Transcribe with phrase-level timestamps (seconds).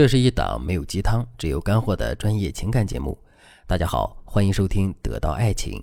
[0.00, 3.18] 这是一档没有鸡汤、只有干货的专业情感节目。
[3.66, 5.78] 大家好，欢迎收听《得到爱情》。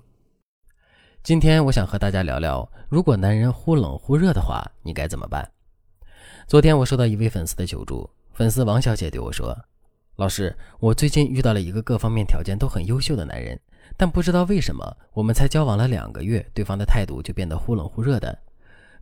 [1.22, 5.48] 今天我想和大家聊聊，如果男人忽冷忽热的话，你该怎么办？
[6.48, 9.56] 昨天我收到一位粉丝的求助，粉丝王小姐对我说
[10.18, 13.60] ：“老师，我最近遇到了一个各方面条件都很优秀的男人，
[13.96, 18.36] 但不知道为什么，我们才交往了两个月，对方的态度就变得忽冷忽热的。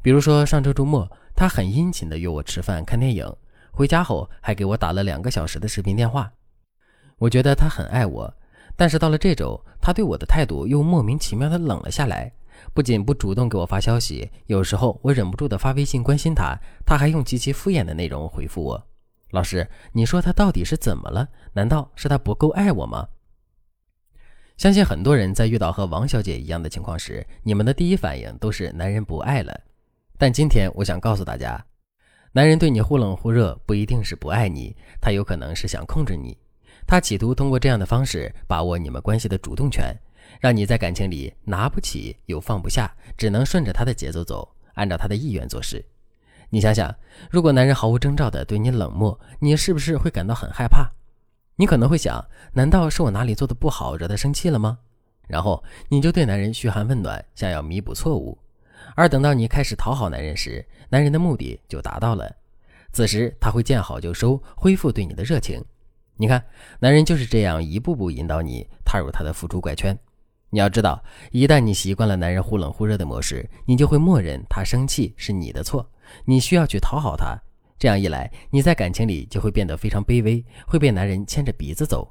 [0.02, 3.25] 比如说上周周末，他很殷勤的约我吃饭、看电影。”
[3.76, 6.32] 回家后还给我打了两个小时的视频电话，
[7.18, 8.33] 我觉得他很爱我，
[8.78, 12.32] 但是到了这周，他对我的态度又莫名其妙的冷了下来。
[12.74, 18.88] 不仅不主动给我发消息，有时候我忍不住的发微信关心他，他还用极其敷衍的内容回复我。
[19.32, 21.28] 老师，你说他到底是怎么了？
[21.52, 23.05] 难道是他不够爱我吗？
[24.55, 29.60] 相信很多人在遇到和王小姐一样的情况时，你们的第一反应都是男人不爱了。
[30.18, 31.61] 但今天我想告诉大家。
[32.36, 36.38] 男人对你忽冷忽热，不一定是不爱你，他有可能是想控制你，
[36.86, 39.97] 他企图通过这样的方式把握你们关系的主动权，
[40.42, 45.86] 让你在感情里拿不起又放不下，只能顺着他的节奏走，按照他的意愿做事。
[46.50, 46.94] 你想想，
[47.31, 50.92] 如果男人毫无征兆的对你冷漠，你是不是会感到很害怕？
[51.55, 54.80] 你可能会想，难道是我哪里做的不好，惹他生气了吗？
[55.30, 58.38] 然后你就对男人嘘寒问暖，想要弥补错误。
[58.95, 62.33] 而等到你开始讨好男人时，男人的目的就达到了。
[62.91, 65.63] 此时他会见好就收，恢复对你的热情。
[66.15, 66.43] 你看，
[66.79, 69.95] 男人就是这样一步步引导你踏入他的付出怪圈。
[70.49, 75.85] 你要知道，一旦你习惯了男人忽冷忽热的模式，你就会默认他生气是你的错，
[76.23, 77.37] 你需要去讨好他。
[77.77, 82.09] 这样一来，你在感情里就会变得非常卑微，会被男人牵着鼻子走。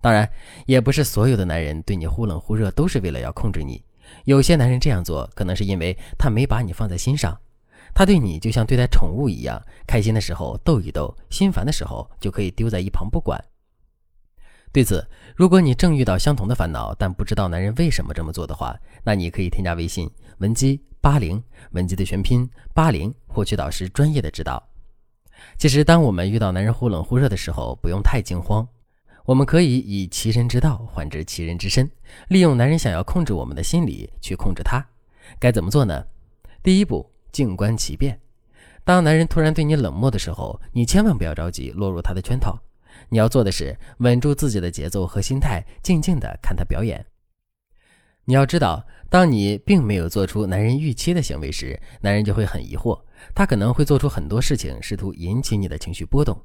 [0.00, 0.30] 当然，
[0.66, 3.82] 也不是所有的男人对你忽冷忽热都是为了要控制你。
[4.24, 7.38] 有些男人这样做，可能是因为他没把你放在心上，
[7.94, 13.42] 他对你就像对待宠物一样，开心的时候逗一逗，心烦的时候就可以丢在一旁不管。
[14.72, 21.40] 对此，如果你正遇到相同的烦恼，但不知道男人为什么这么做的话，那你可以添加微信文姬八零，
[21.72, 24.60] 文姬的全拼八零，获取导师专业的指导。
[25.58, 28.66] 其实，当我们遇到男人忽冷忽热的时候，不用太惊慌。
[29.26, 31.90] 我们可以以其人之道还治其人之身，
[32.28, 34.86] 利用男人想要控制我们的心理去控制他。
[35.40, 36.04] 该怎么做呢？
[36.62, 38.20] 第一步，静观其变。
[38.84, 42.58] 当男人突然对你冷漠的时候，你千万不要着急落入他的圈套。
[43.08, 47.06] 你要做的是稳住自己的节奏和心态，静静的看他表演。
[48.26, 53.00] 你要知道，当你并没有做出男人预期的行为时，男人就会很疑惑，
[53.34, 56.38] 他可能会做出很多事情，试图引起你的情绪波动。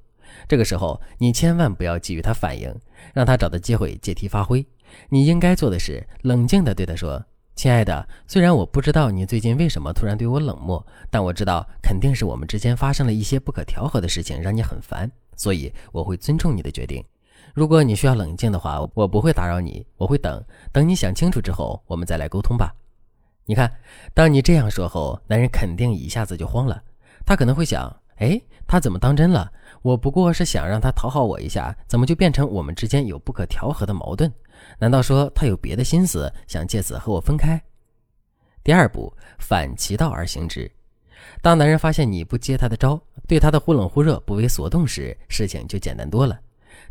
[0.47, 2.73] 这个时候，你千万不要给予他反应，
[3.13, 4.65] 让他找到机会借题发挥。
[5.09, 7.23] 你应该做的是冷静地对他说
[7.55, 15.11] ：“亲爱的，虽然我不知道你最近为什么突然对我冷漠，但我知道肯定是我们之间发生了一些不可调和的事情，让你很烦。
[15.35, 17.03] 所以我会尊重你的决定。
[17.53, 22.73] 如果你需要冷静的话，我不会打扰你，我会等等你想清楚之后，我们再来沟通吧。
[23.45, 23.71] 你看，
[24.13, 26.81] 当你这样说后，男人肯定一下子就慌了，
[27.25, 29.51] 他可能会想：哎，他怎么当真了？
[29.81, 34.31] 我不过是想让他讨好我一下，怎么就变成我们之间有不可调和的矛盾？
[34.77, 37.61] 难道说他有别的心思，想借此和我分开？
[38.63, 40.69] 第二步，反其道而行之。
[41.41, 46.37] 当男人发现你不接他的招，对他的忽冷忽热不为所动时，事情就简单多了。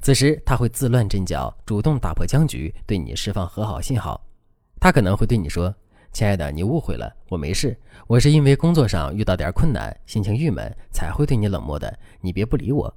[0.01, 4.21] 此时他会自乱阵脚，主动打破僵局，对你释放和好信号。
[4.81, 5.75] 他可能会对你说。
[6.13, 7.77] 亲爱的，你误会了，我没事，
[8.07, 12.93] 我是因为工作上遇到点困难，心情郁闷才会对你冷漠的，你别不理我。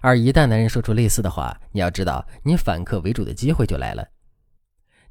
[0.00, 4.06] 而一旦男人说出类似的话，你要知道，你反客为主的机会就来了。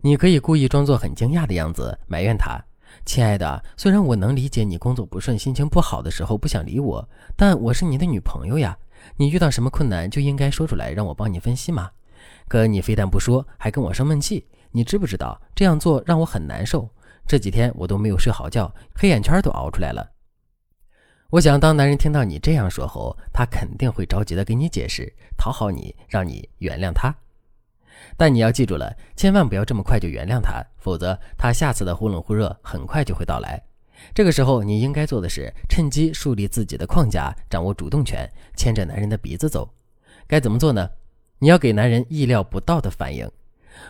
[0.01, 2.59] 你可以故意装作很惊讶的样子，埋怨他
[3.05, 8.77] ：“亲爱的，虽然我能理解你工作不顺、心情不好的时候不想理我，但我是你的女朋友呀，
[9.17, 11.91] 你遇到什么困难就应该说出来，让我帮你分析嘛。
[12.47, 16.89] 可你非但不说，还跟我生闷气，你知不知道这样做让我很难受？”
[17.27, 20.09] 这几天我都没有睡好觉，黑眼圈都熬出来了。
[21.29, 27.13] 我想，当男人听到你这样说后，他肯定会着急的给你解释，讨好你，让你原谅他。
[28.16, 33.61] 但你要记住了，千万不要这么快就原谅他，否则他下次的忽冷忽热很快就会到来。
[34.16, 38.25] 这个时候，你应该做的是趁机树立自己的框架，掌握主动权，
[38.55, 39.69] 牵着男人的鼻子走。
[40.28, 40.90] 该怎么做呢？
[41.40, 43.29] 你要给男人意料不到的反应，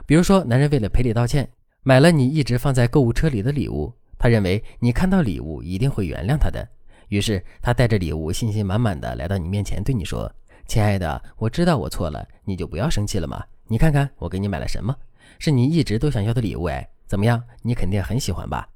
[0.07, 1.47] 比如说，男人为了赔礼道歉。
[1.88, 6.68] 买了你一直放在购物车里的礼物，他认为你看到礼物一定会原谅他的，
[7.07, 10.30] 于是他带着礼物，信心满满的来到你面前，对你说
[10.68, 13.42] ：“亲爱的，我知道我错了，你就不要生气了嘛。
[13.68, 14.94] 你看看我给你买了什么，
[15.39, 17.42] 是你一直都想要的礼物哎，怎么样？
[17.62, 18.68] 你肯定很喜欢吧？”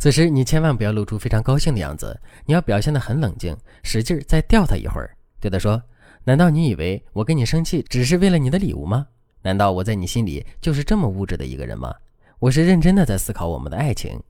[0.00, 5.82] 此时你千万不要露出非常高兴的样子，你要表现得很冷静，使劲儿再吊他一会儿，对他说
[6.24, 9.06] ：“难道你以为我跟你生气只是为了你的礼物吗？
[9.42, 11.94] 难道我在你心里就是这么物质的一个人吗？
[12.38, 14.20] 我是认真的在思考我们的爱情。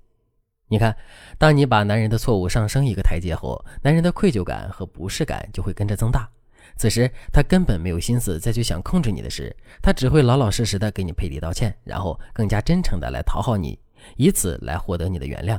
[0.68, 0.96] 你看，
[1.36, 6.30] 当你把男人的错误上升一个台阶后，男人的愧疚感和不适感就会跟着增大。
[6.76, 13.76] 此时他根本没有心思再去想控制你的事，他只会老老实实的给你赔礼道歉，然后更加真诚的来讨好你，
[14.16, 15.58] 以此来获得你的原谅。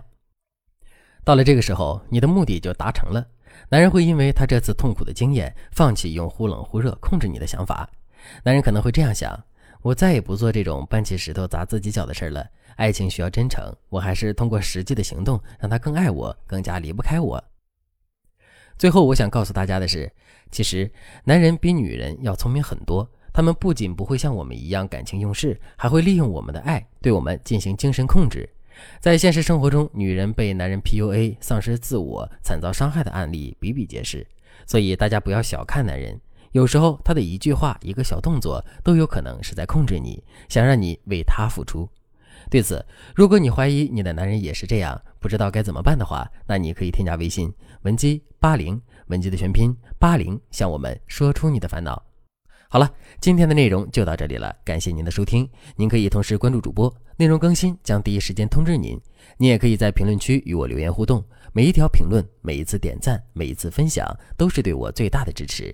[1.25, 3.27] 到了这个时候，你的目的就达成了。
[3.69, 7.89] 男人会因为他这次痛苦的经验，放弃用忽冷忽热控制你的想法。
[8.43, 9.43] 男人可能会这样想：
[9.81, 12.45] 我再也不做这种搬起石头砸自己脚的事了。
[12.77, 17.43] 爱情需要真诚，我还是通过实际的行动，让他更爱我，更加离不开我。
[18.77, 20.11] 最后，我想告诉大家的是，
[20.51, 20.91] 其实
[21.23, 23.09] 男人比女人要聪明很多。
[23.33, 28.49] 他们不仅不会像我们一样感情用事，还会利用我们的爱对我们进行精神控制。
[28.99, 34.25] 在现实生活中，女人被男人 PUA、丧失自我、惨遭伤害的案例比比皆是。
[34.65, 36.19] 所以大家不要小看男人，
[36.51, 41.89] 有时候他的一句话、一个小动作都有可能是在控制你，想让你为他付出。
[42.49, 47.53] 对此，如果你怀疑你的男人也是这样，不知道该怎么办的话，那你可以添加微信
[47.83, 52.01] 文姬八零，文姬的全拼八零，向我们说出你的烦恼。
[52.67, 55.47] 好了，今天的内容就到这里了，感谢您的收听。
[55.75, 58.99] 您可以同时关注主播，内容更新将第一时间通知您。
[59.37, 64.05] 您也可以在评论区与我留言互动，每一条评论、每一次点赞、每一次分享，
[64.35, 65.73] 都是对我最大的支持。